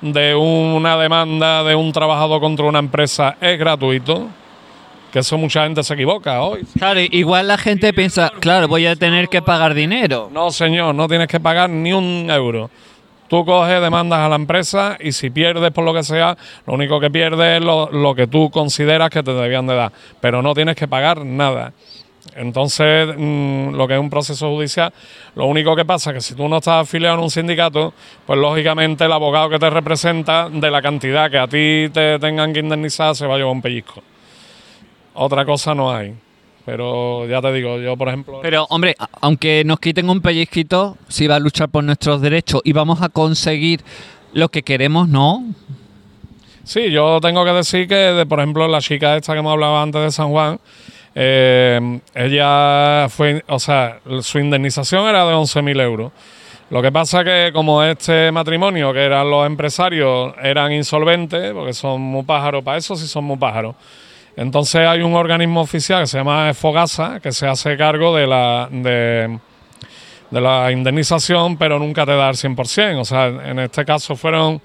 [0.00, 4.28] de una demanda de un trabajador contra una empresa es gratuito,
[5.12, 6.64] que eso mucha gente se equivoca hoy.
[6.78, 10.28] Claro, igual la gente piensa, claro, voy a tener que pagar dinero.
[10.32, 12.70] No, señor, no tienes que pagar ni un euro.
[13.28, 16.36] Tú coges, demandas a la empresa y si pierdes por lo que sea,
[16.66, 19.92] lo único que pierdes es lo, lo que tú consideras que te debían de dar,
[20.20, 21.72] pero no tienes que pagar nada.
[22.36, 24.92] Entonces, mm, lo que es un proceso judicial,
[25.34, 27.92] lo único que pasa es que si tú no estás afiliado en un sindicato,
[28.26, 32.52] pues lógicamente el abogado que te representa, de la cantidad que a ti te tengan
[32.52, 34.02] que indemnizar, se va a llevar un pellizco.
[35.14, 36.14] Otra cosa no hay.
[36.68, 38.40] Pero ya te digo, yo por ejemplo...
[38.42, 42.74] Pero, hombre, aunque nos quiten un pellizquito, si va a luchar por nuestros derechos y
[42.74, 43.80] vamos a conseguir
[44.34, 45.46] lo que queremos, ¿no?
[46.64, 49.78] Sí, yo tengo que decir que, de, por ejemplo, la chica esta que hemos hablado
[49.78, 50.60] antes de San Juan,
[51.14, 56.12] eh, ella fue, o sea, su indemnización era de 11.000 euros.
[56.68, 62.02] Lo que pasa que como este matrimonio, que eran los empresarios, eran insolventes, porque son
[62.02, 63.74] muy pájaros, para eso sí son muy pájaros.
[64.38, 68.68] Entonces hay un organismo oficial que se llama Fogasa, que se hace cargo de la,
[68.70, 69.36] de,
[70.30, 73.00] la indemnización, pero nunca te da el 100%.
[73.00, 74.62] O sea, en este caso fueron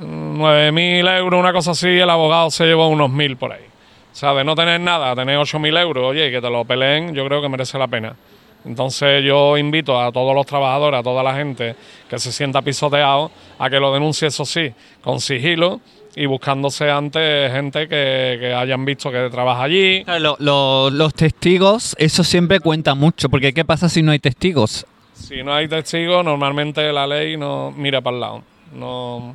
[0.00, 3.66] 9.000 euros, una cosa así, el abogado se llevó unos 1.000 por ahí.
[4.10, 7.14] O sea, de no tener nada, tener 8.000 euros, oye, y que te lo peleen,
[7.14, 8.16] yo creo que merece la pena.
[8.64, 11.76] Entonces yo invito a todos los trabajadores, a toda la gente
[12.08, 15.82] que se sienta pisoteado, a que lo denuncie, eso sí, con sigilo
[16.18, 20.02] y buscándose antes gente que, que hayan visto que trabaja allí.
[20.04, 24.18] Claro, lo- lo- los testigos, eso siempre cuenta mucho, porque ¿qué pasa si no hay
[24.18, 24.86] testigos?
[25.12, 28.42] Si no hay testigos, normalmente la ley no mira para el lado.
[28.74, 29.34] No,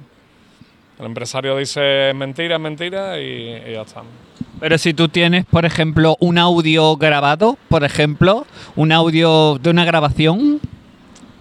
[0.99, 4.01] el empresario dice mentira, mentira y, y ya está.
[4.59, 9.85] Pero si tú tienes, por ejemplo, un audio grabado, por ejemplo, un audio de una
[9.85, 10.59] grabación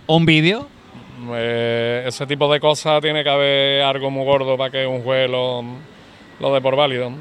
[0.07, 0.68] o un vídeo,
[1.35, 5.28] Eh, ese tipo de cosas tiene que haber algo muy gordo para que un juez
[5.30, 5.62] lo,
[6.38, 7.12] lo dé por válido.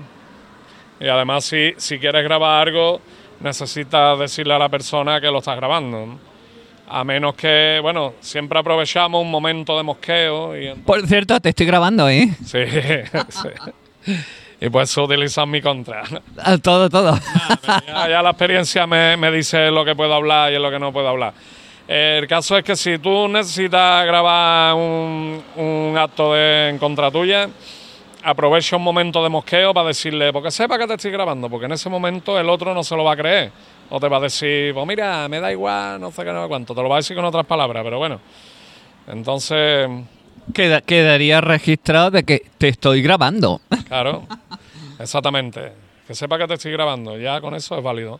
[0.99, 3.01] Y además, si, si quieres grabar algo,
[3.39, 6.17] necesitas decirle a la persona que lo estás grabando.
[6.91, 11.49] A menos que, bueno, siempre aprovechamos un momento de mosqueo y ent- por cierto, te
[11.49, 12.29] estoy grabando, ¿eh?
[12.45, 12.59] sí,
[13.29, 14.13] sí.
[14.62, 14.89] Y pues
[15.43, 16.03] en mi contra.
[16.38, 17.17] Ah, Todo, todo.
[17.88, 20.91] Ya, ya la experiencia me, me dice lo que puedo hablar y lo que no
[20.91, 21.33] puedo hablar.
[21.91, 27.49] El caso es que si tú necesitas grabar un, un acto de, en contra tuya,
[28.23, 31.71] aprovecha un momento de mosqueo para decirle, porque sepa que te estoy grabando, porque en
[31.71, 33.52] ese momento el otro no se lo va a creer.
[33.89, 36.47] O te va a decir, pues mira, me da igual, no sé qué, no sé
[36.47, 36.75] cuánto.
[36.75, 38.19] Te lo va a decir con otras palabras, pero bueno.
[39.08, 39.89] Entonces,
[40.54, 43.62] Queda- quedaría registrado de que te estoy grabando.
[43.88, 44.28] Claro,
[44.99, 45.71] exactamente.
[46.08, 48.19] Que sepa que te estoy grabando, ya con eso es válido.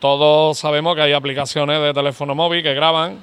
[0.00, 3.18] Todos sabemos que hay aplicaciones de teléfono móvil que graban.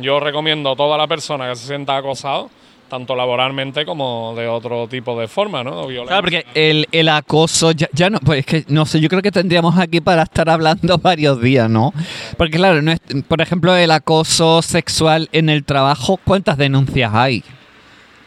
[0.00, 2.50] Yo recomiendo a toda la persona que se sienta acosado,
[2.88, 5.86] tanto laboralmente como de otro tipo de forma, ¿no?
[5.86, 9.22] Claro, porque el, el acoso ya, ya no, pues es que no sé, yo creo
[9.22, 11.92] que tendríamos aquí para estar hablando varios días, ¿no?
[12.36, 17.42] Porque claro, no es- por ejemplo, el acoso sexual en el trabajo, ¿cuántas denuncias hay?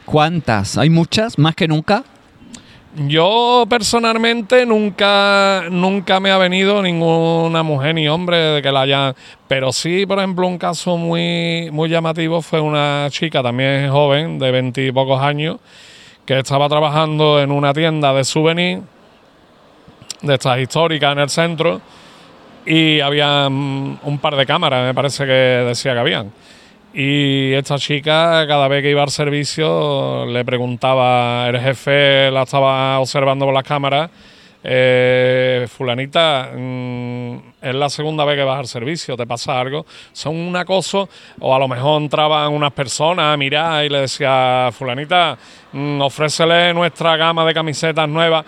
[0.06, 0.78] ¿Cuántas?
[0.78, 1.38] ¿Hay muchas?
[1.38, 2.04] ¿Más que nunca?
[2.95, 9.15] Yo personalmente nunca, nunca me ha venido ninguna mujer ni hombre de que la hayan.
[9.47, 14.49] Pero sí, por ejemplo, un caso muy, muy llamativo fue una chica también joven, de
[14.49, 15.58] veintipocos años,
[16.25, 18.82] que estaba trabajando en una tienda de souvenir,
[20.23, 21.82] de estas históricas en el centro,
[22.65, 26.32] y había mm, un par de cámaras, me parece que decía que habían.
[26.93, 32.99] Y esta chica, cada vez que iba al servicio, le preguntaba, el jefe la estaba
[32.99, 34.10] observando por las cámaras,
[34.63, 40.36] eh, fulanita, mm, es la segunda vez que vas al servicio, te pasa algo, son
[40.36, 41.08] un acoso,
[41.39, 45.38] o a lo mejor entraban unas personas a mirar y le decía, fulanita,
[45.71, 48.45] mm, ofrécele nuestra gama de camisetas nuevas.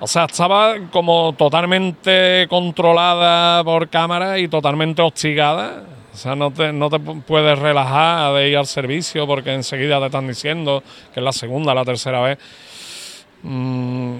[0.00, 5.84] O sea, estaba como totalmente controlada por cámara y totalmente hostigada.
[6.12, 10.06] O sea, no te, no te puedes relajar de ir al servicio porque enseguida te
[10.06, 12.38] están diciendo que es la segunda, la tercera vez.
[13.42, 14.18] Mm,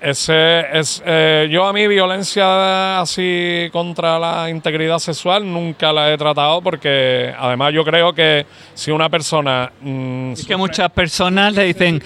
[0.00, 6.16] ese es eh, yo a mí violencia así contra la integridad sexual nunca la he
[6.16, 11.64] tratado porque además yo creo que si una persona mm, es que muchas personas le
[11.64, 12.00] dicen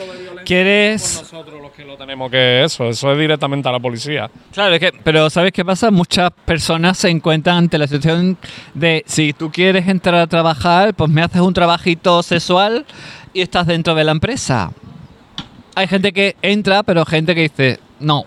[0.52, 4.30] quieres nosotros los que lo tenemos que eso eso es directamente a la policía.
[4.52, 8.36] Claro es que pero sabes qué pasa muchas personas se encuentran ante la situación
[8.74, 12.84] de si tú quieres entrar a trabajar pues me haces un trabajito sexual
[13.32, 14.72] y estás dentro de la empresa.
[15.74, 18.26] Hay gente que entra, pero gente que dice no.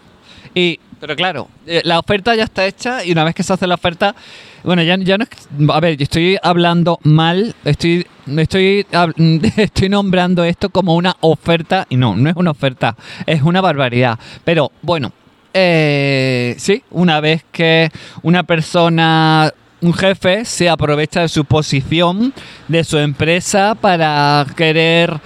[0.56, 3.68] Y, pero claro, eh, la oferta ya está hecha y una vez que se hace
[3.68, 4.16] la oferta,
[4.64, 5.30] bueno, ya, ya no es.
[5.70, 8.06] A ver, estoy hablando mal, estoy,
[8.38, 8.86] estoy,
[9.58, 14.20] estoy nombrando esto como una oferta y no, no es una oferta, es una barbaridad.
[14.44, 15.12] Pero bueno,
[15.54, 17.90] eh, sí, una vez que
[18.24, 22.34] una persona un jefe se aprovecha de su posición,
[22.68, 25.20] de su empresa, para querer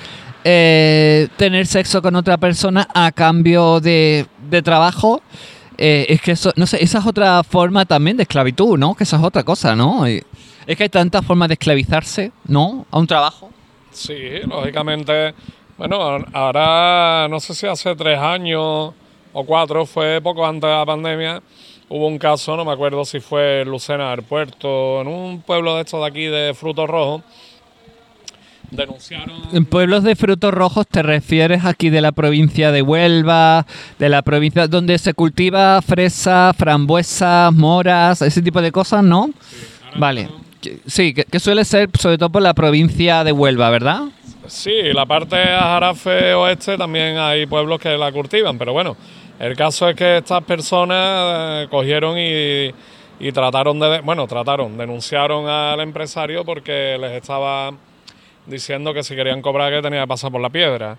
[0.44, 4.26] eh, tener sexo con otra persona a cambio de,
[4.64, 5.22] trabajo.
[5.82, 8.96] Eh, es que eso, no sé, esa es otra forma también de esclavitud, ¿no?
[8.96, 10.06] Que esa es otra cosa, ¿no?
[10.06, 10.26] Es
[10.76, 12.86] que hay tantas formas de esclavizarse, ¿no?
[12.92, 13.50] A un trabajo.
[13.90, 15.34] Sí, lógicamente.
[15.78, 18.92] Bueno, ahora no sé si hace tres años
[19.32, 21.42] o cuatro, fue poco antes de la pandemia,
[21.88, 25.84] hubo un caso, no me acuerdo si fue Lucena del Puerto, en un pueblo de
[25.84, 27.22] estos de aquí de Frutos Rojos,
[28.72, 29.42] denunciaron.
[29.54, 33.66] En pueblos de frutos rojos te refieres aquí de la provincia de Huelva,
[33.98, 39.30] de la provincia donde se cultiva fresa, frambuesas, moras, ese tipo de cosas, ¿no?
[39.98, 40.30] vale.
[40.86, 44.04] Sí, que, suele ser sobre todo por la provincia de Huelva, ¿verdad?
[44.48, 48.98] Sí, la parte de Jarafe oeste también hay pueblos que la cultivan, pero bueno,
[49.40, 50.98] el caso es que estas personas
[51.64, 52.74] eh, cogieron y,
[53.20, 57.72] y trataron de, bueno, trataron, denunciaron al empresario porque les estaba
[58.50, 60.98] diciendo que si querían cobrar que tenía que pasar por la piedra.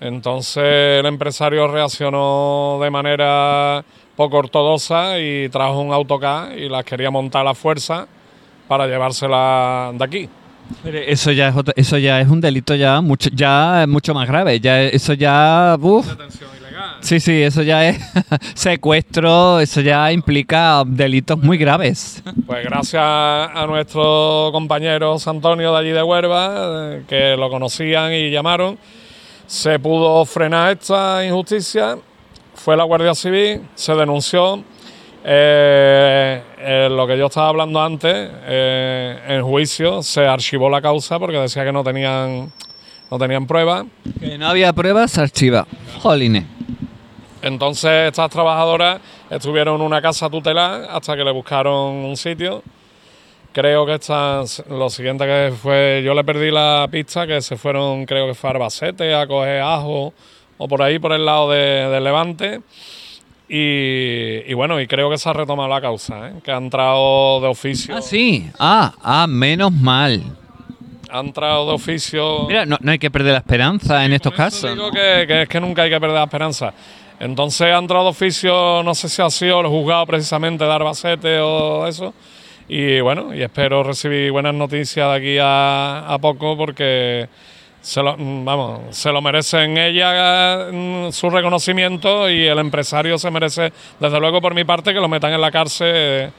[0.00, 0.64] Entonces
[1.00, 3.84] el empresario reaccionó de manera
[4.16, 8.06] poco ortodoxa y trajo un autocar y las quería montar a la fuerza
[8.68, 10.28] para llevársela de aquí.
[10.84, 14.82] eso ya es eso ya es un delito ya mucho ya mucho más grave, ya
[14.82, 15.76] eso ya
[17.00, 17.98] Sí, sí, eso ya es
[18.54, 22.22] secuestro, eso ya implica delitos muy graves.
[22.46, 28.30] Pues gracias a nuestros compañeros Antonio de allí de Huerva, eh, que lo conocían y
[28.30, 28.78] llamaron,
[29.46, 31.98] se pudo frenar esta injusticia.
[32.54, 34.62] Fue la Guardia Civil, se denunció.
[35.24, 41.38] Eh, eh, lo que yo estaba hablando antes, en juicio se archivó la causa porque
[41.38, 42.52] decía que no tenían,
[43.10, 43.86] no tenían pruebas.
[44.20, 45.66] Que no había pruebas, se archiva.
[46.00, 46.61] Jolines.
[47.42, 52.62] Entonces estas trabajadoras estuvieron en una casa tutelar hasta que le buscaron un sitio.
[53.52, 58.06] Creo que estas, lo siguiente que fue, yo le perdí la pista, que se fueron,
[58.06, 60.14] creo que fue a Arbacete a coger ajo
[60.56, 62.60] o por ahí, por el lado de, Levante.
[63.48, 66.32] Y, bueno, y creo que se ha retomado la causa, ¿eh?
[66.42, 67.96] que ha entrado de oficio.
[67.96, 68.48] Ah, sí.
[68.58, 70.22] Ah, ah, menos mal.
[71.10, 72.46] Ha entrado de oficio.
[72.46, 74.70] Mira, no, hay que perder la esperanza en estos casos.
[74.72, 76.72] Digo que, que, es que nunca hay que perder la esperanza.
[77.20, 81.86] Entonces ha entrado oficio, no sé si ha sido el juzgado precisamente de Arbacete o
[81.86, 82.14] eso.
[82.68, 87.28] Y bueno, y espero recibir buenas noticias de aquí a, poco porque
[87.80, 93.72] se lo, vamos, se lo merecen ella mm, su reconocimiento y el empresario se merece,
[93.98, 96.32] desde luego por mi parte, que lo metan en la cárcel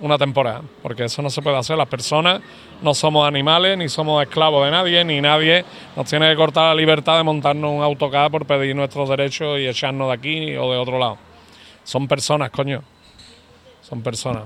[0.00, 1.76] una temporada, porque eso no se puede hacer.
[1.76, 2.40] Las personas
[2.82, 5.64] no somos animales, ni somos esclavos de nadie, ni nadie
[5.96, 9.66] nos tiene que cortar la libertad de montarnos un autocar por pedir nuestros derechos y
[9.66, 11.18] echarnos de aquí o de otro lado.
[11.84, 12.82] Son personas, coño.
[13.82, 14.44] Son personas.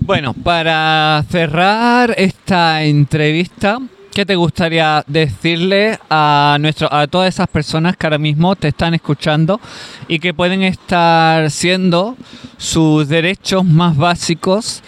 [0.00, 3.80] Bueno, para cerrar esta entrevista,
[4.14, 8.94] ¿Qué te gustaría decirle a, nuestro, a todas esas personas que ahora mismo te están
[8.94, 9.60] escuchando
[10.06, 12.16] y que pueden estar siendo
[12.56, 14.84] sus derechos más básicos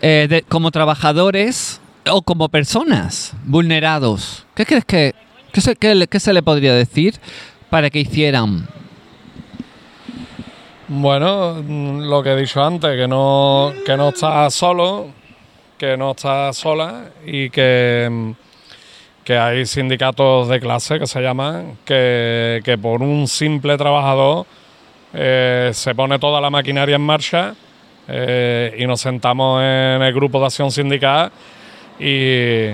[0.00, 4.46] eh, como trabajadores o como personas vulnerados?
[4.54, 5.12] ¿Qué crees que
[5.50, 7.16] qué se, qué se le podría decir
[7.70, 8.68] para que hicieran?
[10.86, 15.08] Bueno, lo que he dicho antes, que no, que no estás solo,
[15.76, 18.36] que no estás sola y que
[19.28, 24.46] que hay sindicatos de clase que se llaman, que, por un simple trabajador
[25.12, 27.54] eh, se pone toda la maquinaria en marcha
[28.08, 31.30] eh, y nos sentamos en el grupo de acción sindical
[32.00, 32.68] y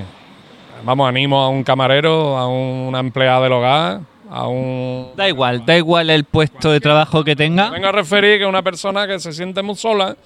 [0.84, 4.00] vamos, animo a un camarero, a una empleada del hogar,
[4.30, 5.10] a un...
[5.16, 7.70] Da igual, da igual el puesto de trabajo que tenga.
[7.70, 10.16] Vengo a referir que una persona que se siente muy sola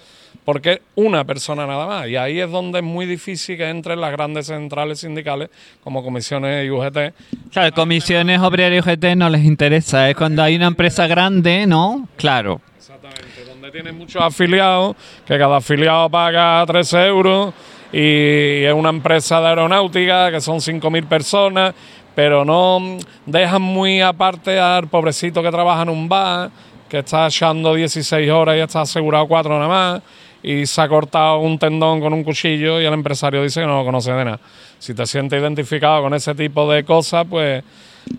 [0.49, 2.09] porque es una persona nada más.
[2.09, 5.51] Y ahí es donde es muy difícil que entren las grandes centrales sindicales
[5.85, 7.13] como comisiones y UGT.
[7.53, 10.09] Claro, comisiones obreras y UGT no les interesa.
[10.09, 12.09] Es cuando hay una empresa grande, ¿no?
[12.17, 12.63] Claro.
[12.79, 14.97] Exactamente, donde tienen muchos afiliados,
[15.27, 17.53] que cada afiliado paga 13 euros
[17.93, 21.75] y es una empresa de aeronáutica que son 5.000 personas,
[22.15, 22.97] pero no
[23.27, 26.51] dejan muy aparte al pobrecito que trabaja en un bar,
[26.89, 30.03] que está echando 16 horas y está asegurado 4 nada más,
[30.43, 33.79] y se ha cortado un tendón con un cuchillo y el empresario dice que no
[33.79, 34.41] lo conoce de nada.
[34.79, 37.65] Si te sientes identificado con ese tipo de cosas, pues...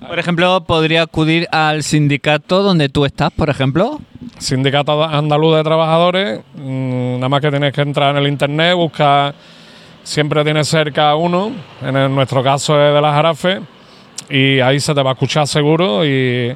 [0.08, 4.00] Por ejemplo, podría acudir al sindicato donde tú estás, por ejemplo.
[4.38, 9.34] Sindicato Andaluz de Trabajadores, mm, nada más que tienes que entrar en el internet, buscar
[10.04, 11.52] siempre tienes cerca uno,
[11.82, 13.62] en nuestro caso es de la Jarafe,
[14.30, 16.56] y ahí se te va a escuchar seguro y,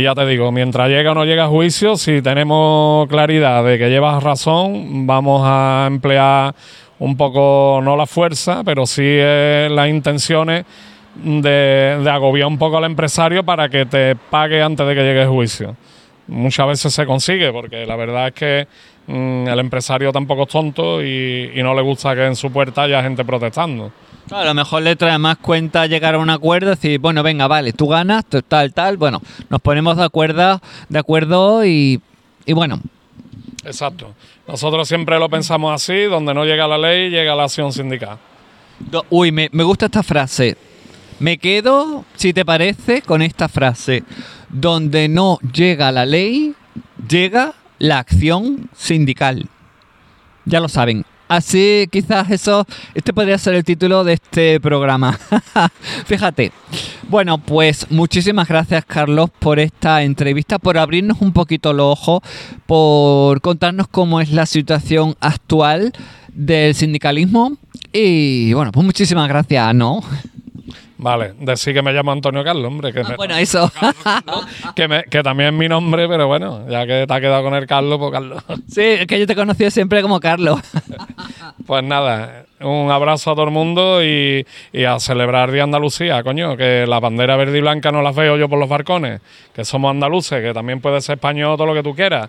[0.00, 3.90] ya te digo, mientras llega o no llega a juicio, si tenemos claridad de que
[3.90, 6.54] llevas razón, vamos a emplear
[6.98, 9.18] un poco, no la fuerza, pero sí
[9.68, 10.64] las intenciones
[11.16, 15.22] de, de agobiar un poco al empresario para que te pague antes de que llegue
[15.22, 15.76] el juicio.
[16.28, 18.68] Muchas veces se consigue, porque la verdad es que
[19.06, 23.02] Mm, el empresario tampoco es tonto y, no le gusta que en su puerta haya
[23.02, 23.92] gente protestando.
[24.30, 27.72] A lo mejor le trae más cuenta llegar a un acuerdo, decir, bueno, venga, vale,
[27.72, 29.20] tú ganas, tal, tal, bueno,
[29.50, 32.00] nos ponemos de acuerdo, de acuerdo y,
[32.46, 32.80] bueno.
[33.64, 34.14] Exacto.
[34.48, 38.18] Nosotros siempre lo pensamos así, donde no llega la ley, llega la acción sindical.
[39.10, 40.56] Uy, me, me gusta esta frase.
[41.20, 44.02] Me quedo, si te parece, con esta frase.
[44.48, 46.54] Donde no llega la ley,
[47.08, 49.46] llega la acción sindical.
[50.44, 51.04] Ya lo saben.
[51.32, 55.18] Así quizás eso, este podría ser el título de este programa.
[56.04, 56.52] Fíjate.
[57.08, 62.20] Bueno, pues muchísimas gracias Carlos por esta entrevista, por abrirnos un poquito los ojos,
[62.66, 65.94] por contarnos cómo es la situación actual
[66.34, 67.56] del sindicalismo.
[67.94, 70.02] Y bueno, pues muchísimas gracias, ¿no?
[71.02, 72.92] Vale, decir que me llamo Antonio Carlos, hombre.
[72.92, 73.70] Que ah, bueno, eso.
[74.76, 77.98] que, también es mi nombre, pero bueno, ya que te ha quedado con el Carlos,
[77.98, 78.44] pues Carlos.
[78.68, 80.60] Sí, es que yo te conocí siempre como Carlos.
[81.66, 84.44] pues nada, un abrazo a todo el mundo y,
[84.86, 88.48] a celebrar Día Andalucía, coño, que la bandera verde y blanca no la veo yo
[88.48, 89.20] por los barcones,
[89.54, 92.28] que somos andaluces, que también puede ser español todo lo que tú quieras.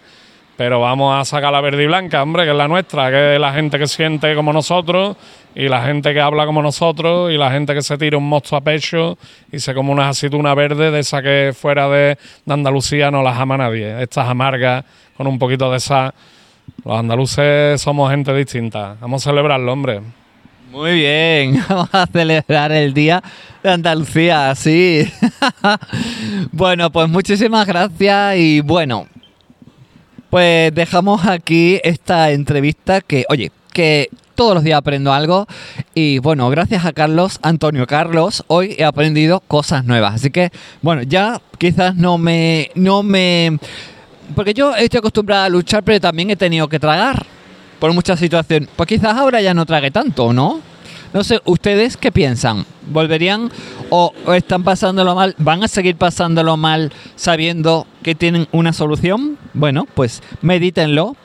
[0.55, 3.39] Pero vamos a sacar la verde y blanca, hombre, que es la nuestra, que es
[3.39, 5.17] la gente que siente como nosotros
[5.55, 8.55] y la gente que habla como nosotros y la gente que se tira un mosto
[8.55, 9.17] a pecho
[9.51, 13.57] y se come una aceituna verde de esa que fuera de, Andalucía no las ama
[13.57, 13.99] nadie.
[14.03, 14.85] Estas amargas
[15.17, 16.13] con un poquito de esa.
[16.85, 18.97] Los andaluces somos gente distinta.
[18.99, 20.01] Vamos a celebrarlo, hombre.
[20.73, 23.21] Muy bien, vamos a celebrar el Día
[23.61, 25.07] de Andalucía, sí.
[26.51, 29.07] bueno, pues muchísimas gracias y bueno,
[30.31, 35.45] pues dejamos aquí esta entrevista que, oye, que todos los días aprendo algo
[35.93, 40.15] y bueno, gracias a Carlos, Antonio Carlos, hoy he aprendido cosas nuevas.
[40.15, 40.49] Así que,
[40.81, 43.59] bueno, ya quizás no me no me
[44.35, 47.25] porque yo estoy acostumbrada a luchar, pero también he tenido que tragar
[47.79, 48.69] por muchas situaciones.
[48.75, 50.61] Pues quizás ahora ya no trague tanto, ¿no?
[51.13, 52.65] No sé, ¿ustedes qué piensan?
[52.87, 53.51] ¿Volverían
[53.91, 55.35] o, están pasándolo mal?
[55.37, 59.37] ¿Van a seguir pasándolo mal sabiendo que tienen una solución?
[59.53, 61.15] Bueno, pues medítenlo